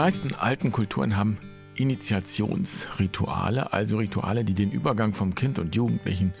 [0.00, 1.36] meisten alten Kulturen haben
[1.74, 6.32] Initiationsrituale, also Rituale, die den Übergang vom Kind und Jugendlichen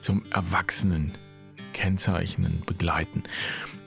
[0.00, 1.12] zum Erwachsenen
[1.72, 3.22] kennzeichnen, begleiten.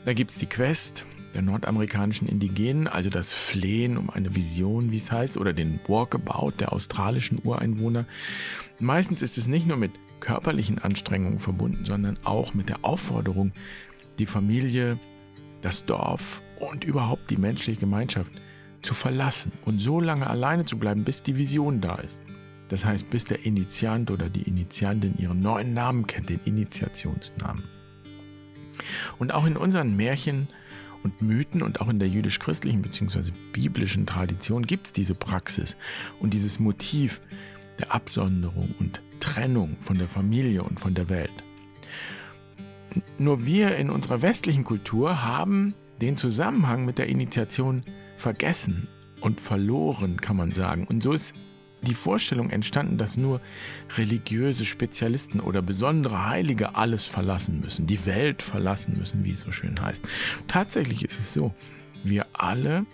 [0.06, 4.96] Da gibt es die Quest der nordamerikanischen Indigenen, also das Flehen um eine Vision, wie
[4.96, 8.06] es heißt, oder den Walkabout der australischen Ureinwohner.
[8.80, 9.92] Meistens ist es nicht nur mit
[10.22, 13.52] körperlichen Anstrengungen verbunden, sondern auch mit der Aufforderung,
[14.18, 14.98] die Familie,
[15.62, 18.32] das Dorf und überhaupt die menschliche Gemeinschaft
[18.82, 22.22] zu verlassen und so lange alleine zu bleiben, bis die Vision da ist.
[22.70, 27.64] Das heißt, bis der Initiant oder die Initiantin ihren neuen Namen kennt, den Initiationsnamen.
[29.18, 30.48] Und auch in unseren Märchen
[31.04, 33.32] und Mythen und auch in der jüdisch-christlichen bzw.
[33.54, 35.76] biblischen Tradition gibt es diese Praxis
[36.20, 37.22] und dieses Motiv
[37.80, 41.32] der Absonderung und Trennung von der Familie und von der Welt.
[43.18, 47.84] Nur wir in unserer westlichen Kultur haben den Zusammenhang mit der Initiation
[48.20, 48.88] vergessen
[49.22, 50.86] und verloren, kann man sagen.
[50.86, 51.36] Und so ist
[51.82, 53.42] die Vorstellung entstanden, dass nur
[53.98, 59.52] religiöse Spezialisten oder besondere Heilige alles verlassen müssen, die Welt verlassen müssen, wie es so
[59.52, 60.08] schön heißt.
[60.48, 61.54] Tatsächlich ist es so,
[62.04, 62.86] wir alle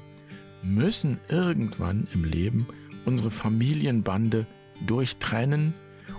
[0.64, 2.67] müssen irgendwann im Leben
[3.06, 4.48] unsere Familienbande
[4.86, 5.73] durchtrennen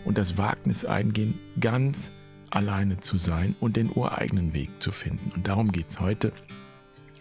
[0.05, 2.11] und das Wagnis eingehen, ganz
[2.51, 5.33] alleine zu sein und den ureigenen Weg zu finden.
[5.35, 6.33] Und darum geht es heute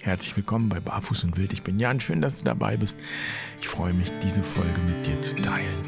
[0.06, 1.52] Herzlich willkommen bei Barfuß und Wild.
[1.52, 3.00] Ich bin Jan, schön, dass du dabei bist.
[3.60, 5.82] Ich freue mich, diese Folge mit dir zu teilen.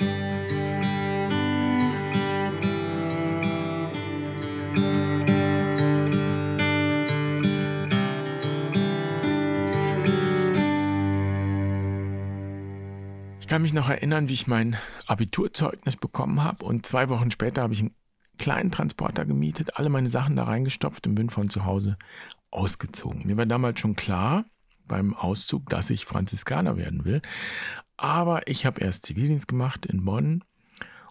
[13.40, 17.62] Ich kann mich noch erinnern, wie ich mein Abiturzeugnis bekommen habe und zwei Wochen später
[17.62, 17.94] habe ich einen
[18.38, 21.98] kleinen Transporter gemietet, alle meine Sachen da reingestopft und bin von zu Hause
[22.52, 23.26] ausgezogen.
[23.26, 24.46] Mir war damals schon klar
[24.88, 27.22] beim Auszug, dass ich Franziskaner werden will.
[27.98, 30.44] Aber ich habe erst Zivildienst gemacht in Bonn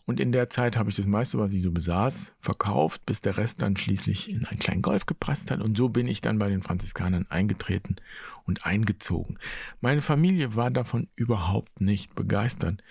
[0.07, 3.37] und in der Zeit habe ich das meiste, was ich so besaß, verkauft, bis der
[3.37, 5.61] Rest dann schließlich in einen kleinen Golf gepresst hat.
[5.61, 7.97] Und so bin ich dann bei den Franziskanern eingetreten
[8.45, 9.39] und eingezogen.
[9.81, 12.85] Meine Familie war davon überhaupt nicht begeistert.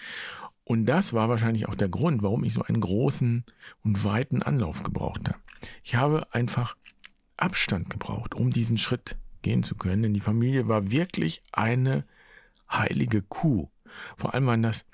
[0.66, 3.46] Und das war wahrscheinlich auch der Grund, warum ich so einen großen
[3.84, 5.40] und weiten Anlauf gebraucht habe.
[5.84, 6.76] Ich habe einfach
[7.38, 10.02] Abstand gebraucht, um diesen Schritt gehen zu können.
[10.04, 12.04] Denn die Familie war wirklich eine
[12.70, 13.70] heilige Kuh.
[14.18, 14.86] Vor allem waren das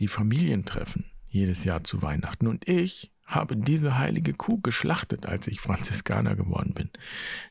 [0.00, 2.46] die Familientreffen jedes Jahr zu Weihnachten.
[2.46, 6.90] Und ich habe diese heilige Kuh geschlachtet, als ich Franziskaner geworden bin.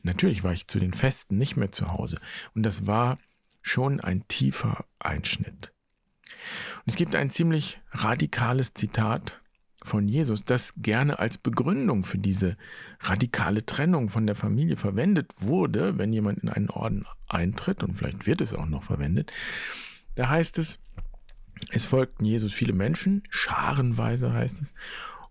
[0.02, 2.18] Natürlich war ich zu den Festen nicht mehr zu Hause.
[2.54, 3.18] Und das war
[3.60, 5.75] schon ein tiefer Einschnitt.
[6.78, 9.40] Und es gibt ein ziemlich radikales Zitat
[9.82, 12.56] von Jesus, das gerne als Begründung für diese
[13.00, 18.26] radikale Trennung von der Familie verwendet wurde, wenn jemand in einen Orden eintritt, und vielleicht
[18.26, 19.32] wird es auch noch verwendet,
[20.16, 20.78] da heißt es,
[21.70, 24.74] es folgten Jesus viele Menschen, scharenweise heißt es,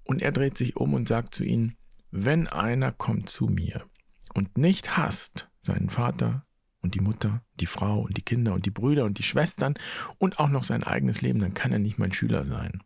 [0.03, 1.75] und er dreht sich um und sagt zu ihnen,
[2.11, 3.83] wenn einer kommt zu mir
[4.33, 6.44] und nicht hasst seinen Vater
[6.85, 9.73] und die Mutter, die Frau und die Kinder und die Brüder und die Schwestern
[10.17, 12.83] und auch noch sein eigenes Leben, dann kann er nicht mein Schüler sein.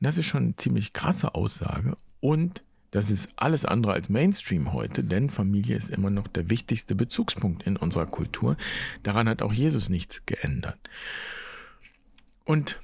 [0.00, 1.96] Und das ist schon eine ziemlich krasse Aussage.
[2.20, 6.94] Und das ist alles andere als Mainstream heute, denn Familie ist immer noch der wichtigste
[6.94, 8.56] Bezugspunkt in unserer Kultur.
[9.02, 10.78] Daran hat auch Jesus nichts geändert.
[12.44, 12.80] Und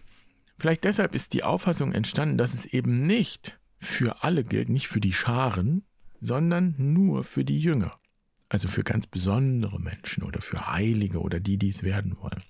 [0.58, 5.00] vielleicht deshalb ist die Auffassung entstanden, dass es eben nicht für alle gilt, nicht für
[5.00, 5.84] die Scharen,
[6.20, 7.98] sondern nur für die Jünger.
[8.48, 12.42] Also für ganz besondere Menschen oder für Heilige oder die, die es werden wollen.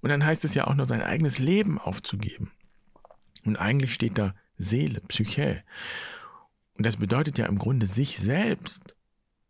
[0.00, 2.52] Und dann heißt es ja auch noch, sein eigenes Leben aufzugeben.
[3.44, 5.62] Und eigentlich steht da Seele, Psyche.
[6.74, 8.94] Und das bedeutet ja im Grunde, sich selbst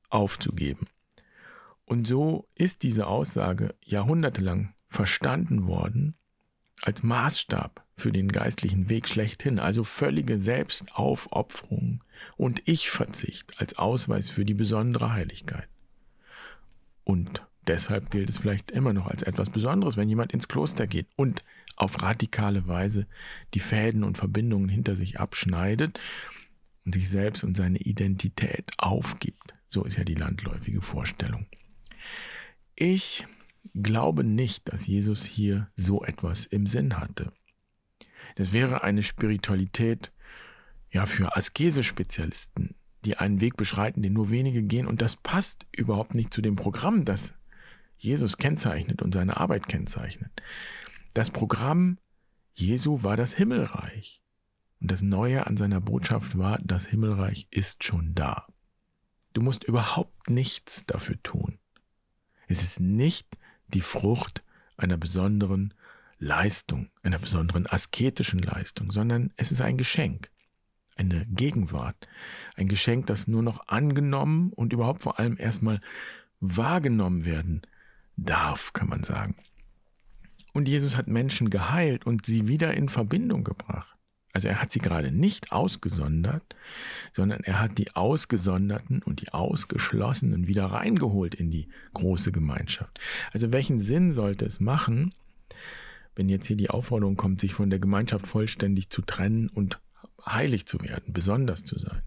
[0.09, 0.87] aufzugeben.
[1.84, 6.17] Und so ist diese Aussage jahrhundertelang verstanden worden
[6.83, 12.03] als Maßstab für den geistlichen Weg schlechthin, also völlige Selbstaufopferung
[12.36, 15.68] und Ich-Verzicht als Ausweis für die besondere Heiligkeit.
[17.04, 21.06] Und deshalb gilt es vielleicht immer noch als etwas Besonderes, wenn jemand ins Kloster geht
[21.16, 21.45] und
[21.77, 23.06] auf radikale Weise
[23.54, 26.01] die Fäden und Verbindungen hinter sich abschneidet
[26.84, 29.54] und sich selbst und seine Identität aufgibt.
[29.68, 31.47] So ist ja die landläufige Vorstellung.
[32.74, 33.27] Ich
[33.74, 37.33] glaube nicht, dass Jesus hier so etwas im Sinn hatte.
[38.39, 40.13] Das wäre eine Spiritualität
[40.93, 46.15] ja für Askese-Spezialisten, die einen Weg beschreiten, den nur wenige gehen und das passt überhaupt
[46.15, 47.35] nicht zu dem Programm, das
[47.99, 50.31] Jesus kennzeichnet und seine Arbeit kennzeichnet.
[51.15, 51.99] Das Programm
[52.55, 54.23] Jesu war das Himmelreich.
[54.81, 58.47] Und das Neue an seiner Botschaft war, das Himmelreich ist schon da.
[59.33, 61.59] Du musst überhaupt nichts dafür tun.
[62.47, 63.37] Es ist nicht
[63.67, 64.45] die Frucht
[64.77, 65.75] einer besonderen
[66.18, 70.30] Leistung, einer besonderen asketischen Leistung, sondern es ist ein Geschenk,
[70.97, 72.09] eine Gegenwart,
[72.56, 75.80] ein Geschenk, das nur noch angenommen und überhaupt vor allem erstmal
[76.41, 77.62] wahrgenommen werden
[78.16, 79.36] darf, kann man sagen.
[80.53, 83.94] Und Jesus hat Menschen geheilt und sie wieder in Verbindung gebracht.
[84.32, 86.54] Also er hat sie gerade nicht ausgesondert,
[87.12, 93.00] sondern er hat die Ausgesonderten und die Ausgeschlossenen wieder reingeholt in die große Gemeinschaft.
[93.32, 95.15] Also welchen Sinn sollte es machen,
[96.18, 99.80] wenn jetzt hier die Aufforderung kommt, sich von der Gemeinschaft vollständig zu trennen und
[100.26, 102.03] heilig zu werden, besonders zu sein?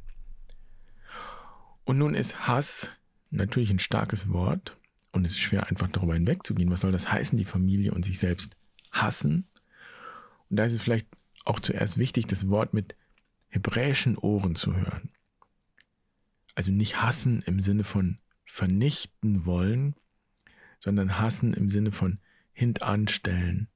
[1.86, 2.92] Und nun ist Hass
[3.30, 4.78] natürlich ein starkes Wort
[5.14, 6.70] und es ist schwer einfach darüber hinwegzugehen.
[6.70, 8.58] Was soll das heißen, die Familie und sich selbst
[8.92, 9.48] hassen?
[10.50, 11.08] Und da ist es vielleicht
[11.46, 12.98] auch zuerst wichtig, das Wort mit
[13.48, 15.10] hebräischen Ohren zu hören.
[16.54, 19.96] Also nicht hassen im Sinne von vernichten wollen,
[20.82, 22.20] sondern hassen im Sinne von
[22.52, 23.70] hintanstellen,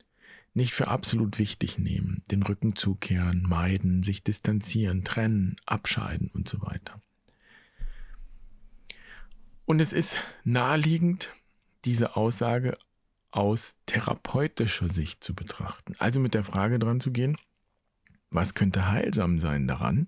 [0.55, 6.61] nicht für absolut wichtig nehmen, den Rücken zukehren, meiden, sich distanzieren, trennen, abscheiden und so
[6.61, 6.99] weiter.
[9.65, 11.33] Und es ist naheliegend,
[11.83, 12.77] diese Aussage
[13.31, 15.93] aus therapeutischer Sicht zu betrachten.
[15.99, 17.37] Also mit der Frage dran zu gehen,
[18.29, 20.07] was könnte heilsam sein daran,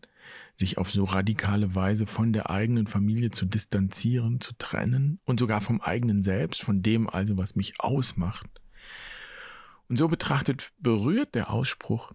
[0.56, 5.60] sich auf so radikale Weise von der eigenen Familie zu distanzieren, zu trennen und sogar
[5.60, 8.62] vom eigenen Selbst, von dem also, was mich ausmacht.
[9.90, 12.14] Und so betrachtet berührt der Ausspruch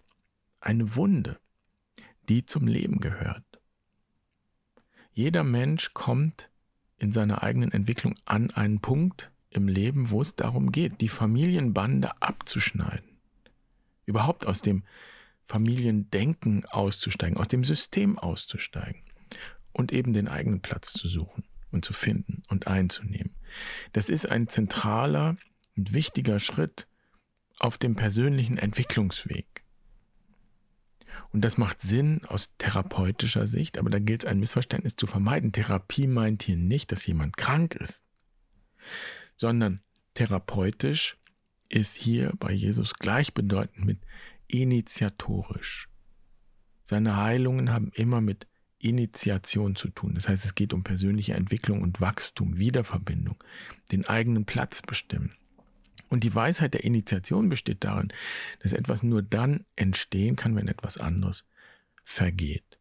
[0.61, 1.39] eine Wunde,
[2.29, 3.45] die zum Leben gehört.
[5.13, 6.51] Jeder Mensch kommt
[6.99, 12.11] in seiner eigenen Entwicklung an einen Punkt im Leben, wo es darum geht, die Familienbande
[12.23, 13.19] abzuschneiden.
[14.07, 14.85] Überhaupt aus dem
[15.45, 19.03] Familiendenken auszusteigen, aus dem System auszusteigen
[19.73, 23.35] und eben den eigenen Platz zu suchen und zu finden und einzunehmen.
[23.93, 25.37] Das ist ein zentraler
[25.77, 26.87] und wichtiger Schritt
[27.63, 29.63] auf dem persönlichen Entwicklungsweg.
[31.33, 35.53] Und das macht Sinn aus therapeutischer Sicht, aber da gilt es ein Missverständnis zu vermeiden.
[35.53, 38.03] Therapie meint hier nicht, dass jemand krank ist,
[39.37, 39.81] sondern
[40.15, 41.17] therapeutisch
[41.69, 43.99] ist hier bei Jesus gleichbedeutend mit
[44.47, 45.89] initiatorisch.
[46.85, 48.47] Seine Heilungen haben immer mit
[48.79, 50.15] Initiation zu tun.
[50.15, 53.43] Das heißt, es geht um persönliche Entwicklung und Wachstum, Wiederverbindung,
[53.93, 55.35] den eigenen Platz bestimmen.
[56.13, 58.13] Und die Weisheit der Initiation besteht darin,
[58.61, 61.47] dass etwas nur dann entstehen kann, wenn etwas anderes
[62.05, 62.79] vergeht.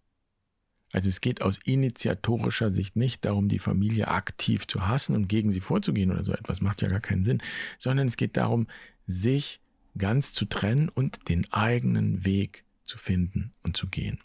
[0.91, 5.53] Also es geht aus initiatorischer Sicht nicht darum, die Familie aktiv zu hassen und gegen
[5.53, 7.41] sie vorzugehen oder so etwas, macht ja gar keinen Sinn,
[7.77, 8.67] sondern es geht darum,
[9.07, 9.61] sich
[9.97, 14.19] ganz zu trennen und den eigenen Weg zu finden und zu gehen.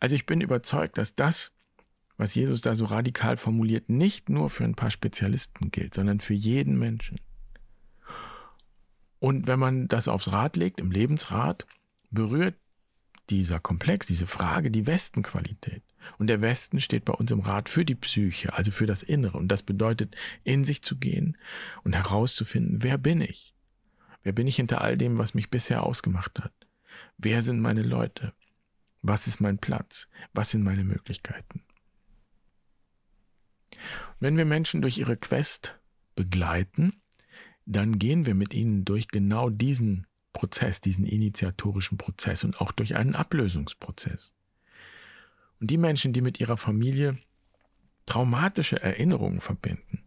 [0.00, 1.50] Also ich bin überzeugt, dass das,
[2.18, 6.34] was Jesus da so radikal formuliert, nicht nur für ein paar Spezialisten gilt, sondern für
[6.34, 7.18] jeden Menschen.
[9.20, 11.66] Und wenn man das aufs Rad legt, im Lebensrat,
[12.10, 12.54] berührt
[13.30, 15.82] dieser Komplex, diese Frage die Westenqualität.
[16.18, 19.36] Und der Westen steht bei uns im Rat für die Psyche, also für das Innere.
[19.36, 21.36] Und das bedeutet, in sich zu gehen
[21.84, 23.54] und herauszufinden, wer bin ich?
[24.22, 26.52] Wer bin ich hinter all dem, was mich bisher ausgemacht hat?
[27.18, 28.32] Wer sind meine Leute?
[29.02, 30.08] Was ist mein Platz?
[30.32, 31.62] Was sind meine Möglichkeiten?
[34.20, 35.78] wenn wir Menschen durch ihre Quest
[36.14, 37.00] begleiten,
[37.68, 42.96] dann gehen wir mit ihnen durch genau diesen Prozess, diesen initiatorischen Prozess und auch durch
[42.96, 44.34] einen Ablösungsprozess.
[45.60, 47.18] Und die Menschen, die mit ihrer Familie
[48.06, 50.02] traumatische Erinnerungen verbinden,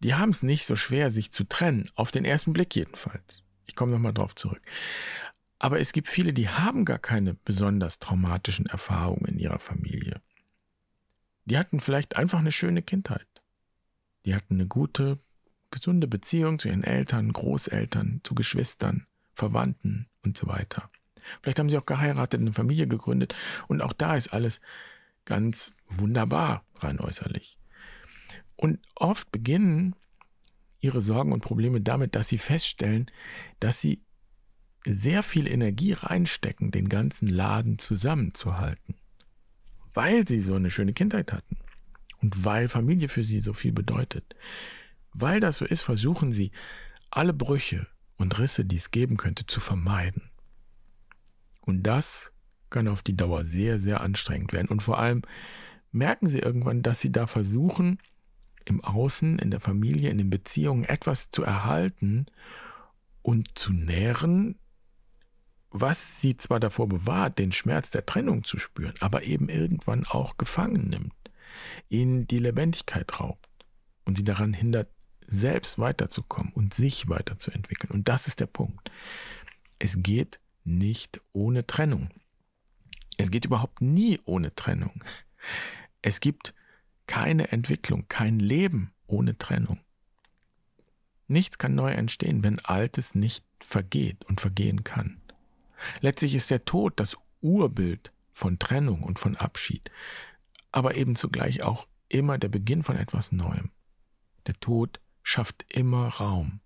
[0.00, 3.44] die haben es nicht so schwer, sich zu trennen, auf den ersten Blick jedenfalls.
[3.66, 4.62] Ich komme nochmal drauf zurück.
[5.58, 10.22] Aber es gibt viele, die haben gar keine besonders traumatischen Erfahrungen in ihrer Familie.
[11.44, 13.26] Die hatten vielleicht einfach eine schöne Kindheit.
[14.24, 15.18] Die hatten eine gute,
[15.70, 20.90] gesunde Beziehung zu ihren Eltern, Großeltern, zu Geschwistern, Verwandten und so weiter.
[21.42, 23.34] Vielleicht haben sie auch geheiratet, eine Familie gegründet
[23.66, 24.60] und auch da ist alles
[25.24, 27.58] ganz wunderbar rein äußerlich.
[28.56, 29.94] Und oft beginnen
[30.80, 33.06] ihre Sorgen und Probleme damit, dass sie feststellen,
[33.60, 34.02] dass sie
[34.84, 38.94] sehr viel Energie reinstecken, den ganzen Laden zusammenzuhalten,
[39.92, 41.58] weil sie so eine schöne Kindheit hatten
[42.22, 44.34] und weil Familie für sie so viel bedeutet.
[45.20, 46.52] Weil das so ist, versuchen sie,
[47.10, 50.30] alle Brüche und Risse, die es geben könnte, zu vermeiden.
[51.60, 52.32] Und das
[52.70, 54.68] kann auf die Dauer sehr, sehr anstrengend werden.
[54.68, 55.22] Und vor allem
[55.92, 57.98] merken sie irgendwann, dass sie da versuchen,
[58.64, 62.26] im Außen, in der Familie, in den Beziehungen etwas zu erhalten
[63.22, 64.58] und zu nähren,
[65.70, 70.36] was sie zwar davor bewahrt, den Schmerz der Trennung zu spüren, aber eben irgendwann auch
[70.36, 71.14] gefangen nimmt,
[71.88, 73.48] ihnen die Lebendigkeit raubt
[74.04, 74.88] und sie daran hindert,
[75.28, 77.92] selbst weiterzukommen und sich weiterzuentwickeln.
[77.92, 78.90] Und das ist der Punkt.
[79.78, 82.10] Es geht nicht ohne Trennung.
[83.16, 85.04] Es geht überhaupt nie ohne Trennung.
[86.02, 86.54] Es gibt
[87.06, 89.80] keine Entwicklung, kein Leben ohne Trennung.
[91.26, 95.20] Nichts kann neu entstehen, wenn Altes nicht vergeht und vergehen kann.
[96.00, 99.90] Letztlich ist der Tod das Urbild von Trennung und von Abschied,
[100.72, 103.70] aber eben zugleich auch immer der Beginn von etwas Neuem.
[104.46, 106.60] Der Tod schafft immer Raum,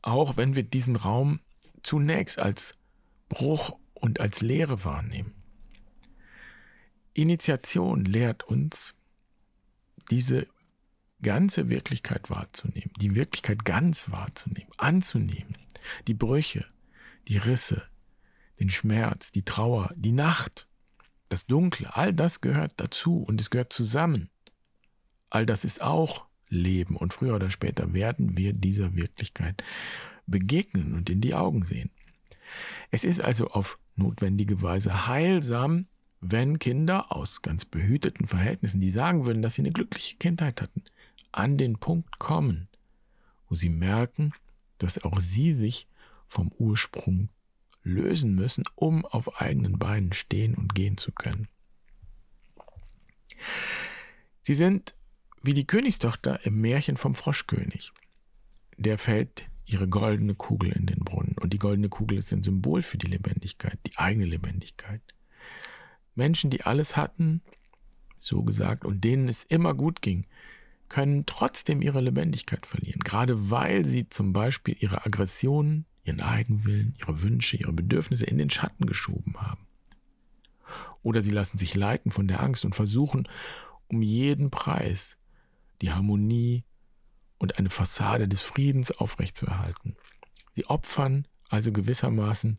[0.00, 1.40] auch wenn wir diesen Raum
[1.82, 2.74] zunächst als
[3.28, 5.34] Bruch und als Leere wahrnehmen.
[7.14, 8.94] Initiation lehrt uns,
[10.08, 10.46] diese
[11.20, 15.58] ganze Wirklichkeit wahrzunehmen, die Wirklichkeit ganz wahrzunehmen, anzunehmen,
[16.06, 16.64] die Brüche,
[17.26, 17.82] die Risse,
[18.60, 20.68] den Schmerz, die Trauer, die Nacht,
[21.28, 24.30] das Dunkle, all das gehört dazu und es gehört zusammen.
[25.28, 29.64] All das ist auch Leben und früher oder später werden wir dieser Wirklichkeit
[30.26, 31.90] begegnen und in die Augen sehen.
[32.90, 35.86] Es ist also auf notwendige Weise heilsam,
[36.20, 40.82] wenn Kinder aus ganz behüteten Verhältnissen, die sagen würden, dass sie eine glückliche Kindheit hatten,
[41.32, 42.68] an den Punkt kommen,
[43.48, 44.32] wo sie merken,
[44.78, 45.86] dass auch sie sich
[46.28, 47.30] vom Ursprung
[47.82, 51.48] lösen müssen, um auf eigenen Beinen stehen und gehen zu können.
[54.42, 54.94] Sie sind
[55.42, 57.92] wie die Königstochter im Märchen vom Froschkönig.
[58.76, 61.36] Der fällt ihre goldene Kugel in den Brunnen.
[61.40, 65.02] Und die goldene Kugel ist ein Symbol für die Lebendigkeit, die eigene Lebendigkeit.
[66.14, 67.40] Menschen, die alles hatten,
[68.18, 70.26] so gesagt, und denen es immer gut ging,
[70.88, 77.22] können trotzdem ihre Lebendigkeit verlieren, gerade weil sie zum Beispiel ihre Aggressionen, ihren Eigenwillen, ihre
[77.22, 79.66] Wünsche, ihre Bedürfnisse in den Schatten geschoben haben.
[81.02, 83.28] Oder sie lassen sich leiten von der Angst und versuchen
[83.86, 85.16] um jeden Preis
[85.80, 86.64] die Harmonie
[87.38, 89.96] und eine Fassade des Friedens aufrechtzuerhalten.
[90.54, 92.58] Sie opfern also gewissermaßen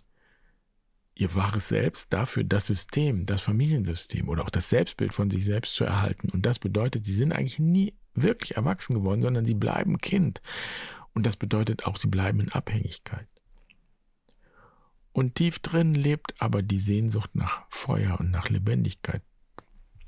[1.16, 5.76] ihr wahres Selbst dafür, das System, das Familiensystem oder auch das Selbstbild von sich selbst
[5.76, 6.30] zu erhalten.
[6.30, 10.42] Und das bedeutet, sie sind eigentlich nie wirklich erwachsen geworden, sondern sie bleiben Kind.
[11.14, 13.28] Und das bedeutet auch, sie bleiben in Abhängigkeit.
[15.14, 19.22] Und tief drin lebt aber die Sehnsucht nach Feuer und nach Lebendigkeit.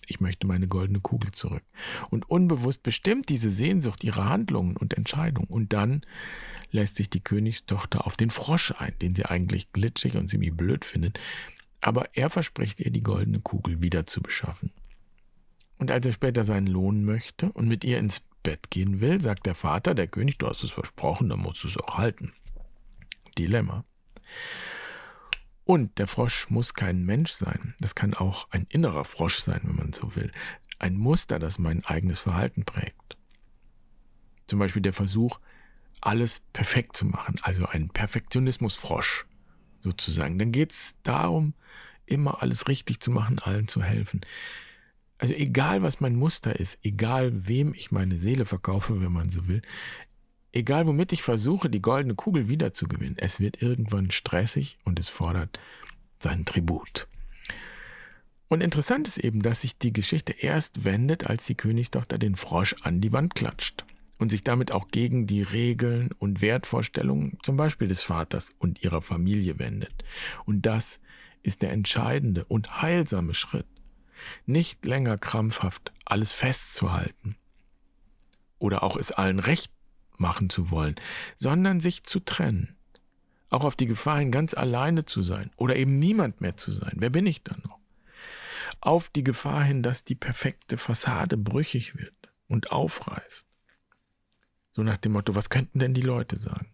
[0.08, 1.64] Ich möchte meine goldene Kugel zurück.
[2.10, 5.48] Und unbewusst bestimmt diese Sehnsucht ihre Handlungen und Entscheidungen.
[5.48, 6.02] Und dann
[6.72, 10.86] lässt sich die Königstochter auf den Frosch ein, den sie eigentlich glitschig und ziemlich blöd
[10.86, 11.20] findet.
[11.82, 14.72] Aber er verspricht ihr, die goldene Kugel wieder zu beschaffen.
[15.78, 19.46] Und als er später seinen Lohn möchte und mit ihr ins Bett gehen will, sagt
[19.46, 22.34] der Vater, der König, du hast es versprochen, dann musst du es auch halten.
[23.38, 23.84] Dilemma.
[25.66, 27.76] Und der Frosch muss kein Mensch sein.
[27.80, 30.32] Das kann auch ein innerer Frosch sein, wenn man so will.
[30.80, 33.18] Ein Muster, das mein eigenes Verhalten prägt.
[34.48, 35.40] Zum Beispiel der Versuch,
[36.02, 39.26] alles perfekt zu machen, also ein Perfektionismusfrosch
[39.82, 40.38] sozusagen.
[40.38, 41.54] Dann geht es darum,
[42.06, 44.22] immer alles richtig zu machen, allen zu helfen.
[45.18, 49.48] Also egal, was mein Muster ist, egal, wem ich meine Seele verkaufe, wenn man so
[49.48, 49.62] will,
[50.54, 55.60] egal, womit ich versuche, die goldene Kugel wiederzugewinnen, es wird irgendwann stressig und es fordert
[56.20, 57.08] seinen Tribut.
[58.48, 62.76] Und interessant ist eben, dass sich die Geschichte erst wendet, als die Königstochter den Frosch
[62.84, 63.84] an die Wand klatscht
[64.20, 69.02] und sich damit auch gegen die Regeln und Wertvorstellungen zum Beispiel des Vaters und ihrer
[69.02, 70.06] Familie wendet.
[70.46, 71.00] Und das
[71.42, 73.66] ist der entscheidende und heilsame Schritt.
[74.46, 77.36] Nicht länger krampfhaft alles festzuhalten
[78.60, 79.73] oder auch es allen recht
[80.20, 80.96] machen zu wollen,
[81.38, 82.76] sondern sich zu trennen.
[83.50, 86.94] Auch auf die Gefahr hin, ganz alleine zu sein oder eben niemand mehr zu sein.
[86.96, 87.80] Wer bin ich dann noch?
[88.82, 92.16] Auf die Gefahr hin, dass die perfekte Fassade brüchig wird
[92.48, 93.48] und aufreißt.
[94.72, 96.72] So nach dem Motto, was könnten denn die Leute sagen?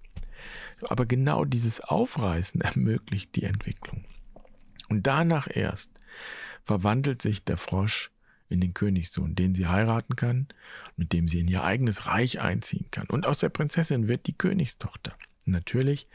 [0.87, 4.05] Aber genau dieses Aufreißen ermöglicht die Entwicklung.
[4.87, 5.91] Und danach erst
[6.63, 8.11] verwandelt sich der Frosch
[8.49, 10.47] in den Königssohn, den sie heiraten kann,
[10.97, 13.07] mit dem sie in ihr eigenes Reich einziehen kann.
[13.07, 15.15] Und aus der Prinzessin wird die Königstochter.
[15.45, 16.07] Natürlich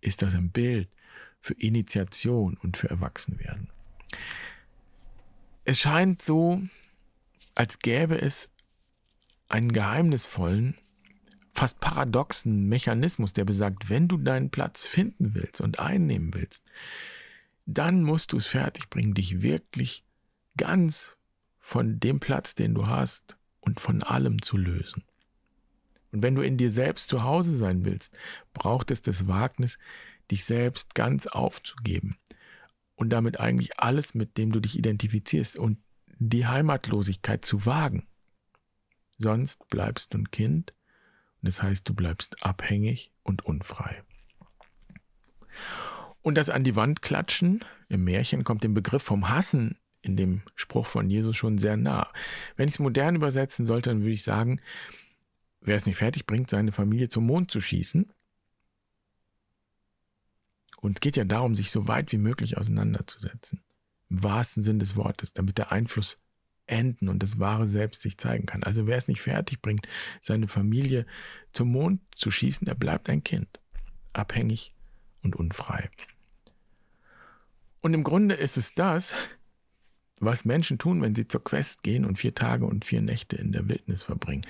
[0.00, 0.88] ist das ein Bild
[1.40, 3.68] für Initiation und für Erwachsenwerden.
[5.64, 6.62] Es scheint so,
[7.54, 8.48] als gäbe es
[9.48, 10.76] einen geheimnisvollen
[11.56, 16.70] fast paradoxen Mechanismus, der besagt, wenn du deinen Platz finden willst und einnehmen willst,
[17.64, 20.04] dann musst du es fertigbringen, dich wirklich
[20.56, 21.16] ganz
[21.66, 25.02] von dem Platz, den du hast und von allem zu lösen.
[26.12, 28.16] Und wenn du in dir selbst zu Hause sein willst,
[28.54, 29.76] braucht es das Wagnis,
[30.30, 32.18] dich selbst ganz aufzugeben
[32.94, 35.78] und damit eigentlich alles, mit dem du dich identifizierst und
[36.20, 38.06] die Heimatlosigkeit zu wagen.
[39.18, 40.72] Sonst bleibst du ein Kind
[41.42, 44.04] Das heißt, du bleibst abhängig und unfrei.
[46.22, 50.42] Und das an die Wand klatschen im Märchen kommt dem Begriff vom Hassen in dem
[50.54, 52.10] Spruch von Jesus schon sehr nah.
[52.56, 54.60] Wenn ich es modern übersetzen sollte, dann würde ich sagen,
[55.60, 58.12] wer es nicht fertig bringt, seine Familie zum Mond zu schießen.
[60.80, 63.62] Und es geht ja darum, sich so weit wie möglich auseinanderzusetzen.
[64.08, 66.20] Im wahrsten Sinn des Wortes, damit der Einfluss
[66.66, 68.62] enden und das wahre Selbst sich zeigen kann.
[68.62, 69.88] Also wer es nicht fertig bringt,
[70.20, 71.06] seine Familie
[71.52, 73.60] zum Mond zu schießen, der bleibt ein Kind.
[74.12, 74.74] Abhängig
[75.22, 75.90] und unfrei.
[77.80, 79.14] Und im Grunde ist es das,
[80.18, 83.52] was Menschen tun, wenn sie zur Quest gehen und vier Tage und vier Nächte in
[83.52, 84.42] der Wildnis verbringen.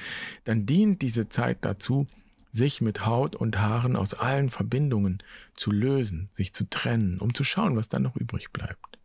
[0.45, 2.07] Dann dient diese Zeit dazu,
[2.53, 5.23] sich mit Haut und Haaren aus allen Verbindungen
[5.55, 8.99] zu lösen, sich zu trennen, um zu schauen, was dann noch übrig bleibt.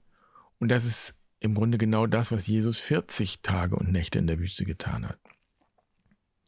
[0.60, 4.40] Und das ist im Grunde genau das, was Jesus 40 Tage und Nächte in der
[4.40, 5.20] Wüste getan hat.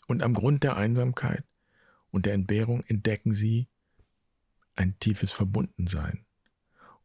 [0.08, 1.43] Und am Grund der Einsamkeit
[2.12, 3.67] und der Entbehrung entdecken sie
[4.75, 6.25] ein tiefes Verbundensein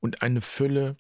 [0.01, 0.97] und eine Fülle,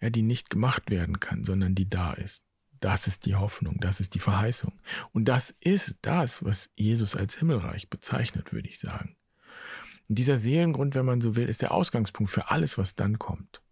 [0.00, 2.44] ja, die nicht gemacht werden kann, sondern die da ist.
[2.80, 4.72] Das ist die Hoffnung, das ist die Verheißung.
[5.12, 9.16] Und das ist das, was Jesus als Himmelreich bezeichnet, würde ich sagen.
[10.08, 13.62] Und dieser Seelengrund, wenn man so will, ist der Ausgangspunkt für alles, was dann kommt.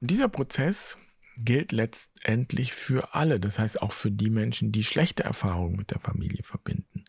[0.00, 0.98] Und dieser Prozess
[1.38, 6.00] gilt letztendlich für alle, das heißt auch für die Menschen, die schlechte Erfahrungen mit der
[6.00, 7.04] Familie verbinden.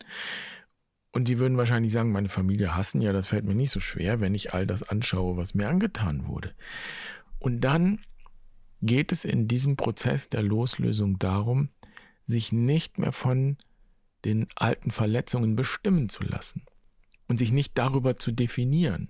[1.14, 4.20] Und sie würden wahrscheinlich sagen, meine Familie hassen, ja, das fällt mir nicht so schwer,
[4.20, 6.52] wenn ich all das anschaue, was mir angetan wurde.
[7.38, 8.00] Und dann
[8.82, 11.68] geht es in diesem Prozess der Loslösung darum,
[12.26, 13.58] sich nicht mehr von
[14.24, 16.64] den alten Verletzungen bestimmen zu lassen
[17.28, 19.08] und sich nicht darüber zu definieren,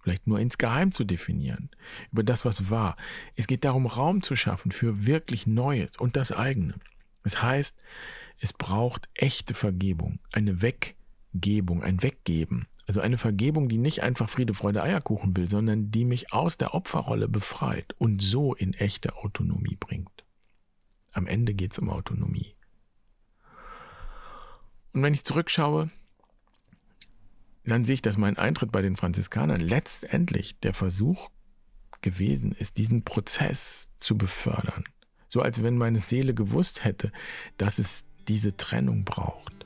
[0.00, 1.70] vielleicht nur insgeheim zu definieren,
[2.12, 2.96] über das, was war.
[3.34, 6.74] Es geht darum, Raum zu schaffen für wirklich Neues und das eigene.
[7.24, 7.82] Es das heißt,
[8.38, 10.95] es braucht echte Vergebung, eine Weg
[11.40, 12.66] Gebung, ein Weggeben.
[12.86, 16.74] Also eine Vergebung, die nicht einfach Friede, Freude, Eierkuchen will, sondern die mich aus der
[16.74, 20.24] Opferrolle befreit und so in echte Autonomie bringt.
[21.12, 22.54] Am Ende geht es um Autonomie.
[24.92, 25.90] Und wenn ich zurückschaue,
[27.64, 31.30] dann sehe ich, dass mein Eintritt bei den Franziskanern letztendlich der Versuch
[32.00, 34.84] gewesen ist, diesen Prozess zu befördern.
[35.28, 37.10] So als wenn meine Seele gewusst hätte,
[37.58, 39.65] dass es diese Trennung braucht.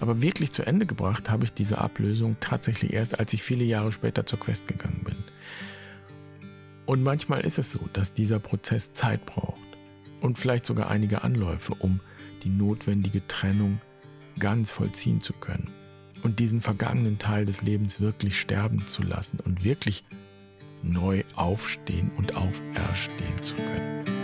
[0.00, 3.92] Aber wirklich zu Ende gebracht habe ich diese Ablösung tatsächlich erst, als ich viele Jahre
[3.92, 5.16] später zur Quest gegangen bin.
[6.86, 9.58] Und manchmal ist es so, dass dieser Prozess Zeit braucht
[10.20, 12.00] und vielleicht sogar einige Anläufe, um
[12.44, 13.80] die notwendige Trennung
[14.38, 15.68] ganz vollziehen zu können
[16.22, 20.04] und diesen vergangenen Teil des Lebens wirklich sterben zu lassen und wirklich
[20.82, 24.17] neu aufstehen und auferstehen zu können.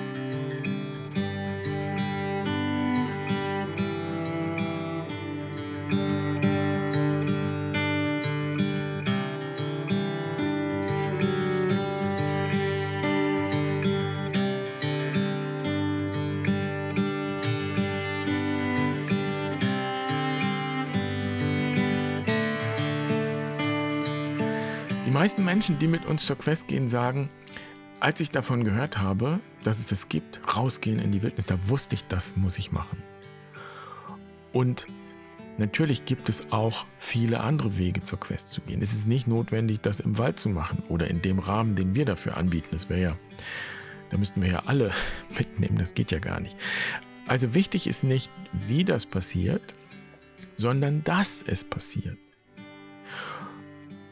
[25.14, 27.31] Meisten Menschen, die mit uns zur Quest gehen, sagen,
[28.00, 31.94] als ich davon gehört habe, dass es das gibt, rausgehen in die Wildnis, da wusste
[31.94, 33.03] ich, das muss ich machen.
[34.53, 34.87] Und
[35.57, 38.83] natürlich gibt es auch viele andere Wege zur Quest zu gehen.
[38.83, 42.05] Es ist nicht notwendig, das im Wald zu machen oder in dem Rahmen, den wir
[42.05, 42.68] dafür anbieten.
[42.72, 43.16] Das wäre ja,
[44.11, 44.92] da müssten wir ja alle
[45.38, 46.57] mitnehmen, das geht ja gar nicht.
[47.27, 49.74] Also wichtig ist nicht, wie das passiert,
[50.57, 52.18] sondern dass es passiert.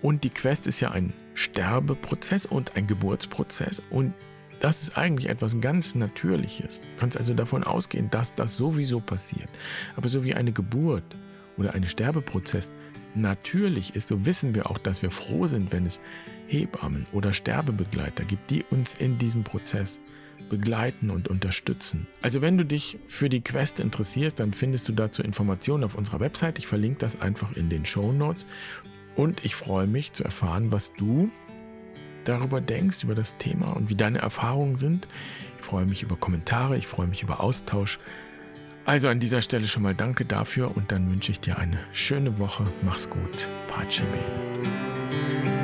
[0.03, 3.83] Und die Quest ist ja ein Sterbeprozess und ein Geburtsprozess.
[3.91, 4.13] Und
[4.61, 6.83] das ist eigentlich etwas ganz Natürliches.
[6.83, 9.49] Du kannst also davon ausgehen, dass das sowieso passiert.
[9.97, 11.05] Aber so wie eine Geburt
[11.57, 12.71] oder ein Sterbeprozess
[13.15, 16.01] natürlich ist, so wissen wir auch, dass wir froh sind, wenn es
[16.49, 20.01] Hebammen oder Sterbebegleiter gibt, die uns in diesem Prozess
[20.49, 22.07] begleiten und unterstützen.
[22.21, 26.21] Also wenn du dich für die Quest interessierst, dann findest du dazu Informationen auf unserer
[26.21, 26.59] Website.
[26.59, 28.47] Ich verlinke das einfach in den Show Notes.
[29.17, 31.31] Und ich freue mich zu erfahren, was du
[32.25, 35.09] darüber denkst, über das Thema und wie deine Erfahrungen sind.
[35.59, 37.99] Ich freue mich über Kommentare, ich freue mich über Austausch.
[38.85, 42.39] Also an dieser Stelle schon mal danke dafür und dann wünsche ich dir eine schöne
[42.39, 42.65] Woche.
[42.83, 43.49] Mach's gut.
[43.69, 45.62] Pace bene.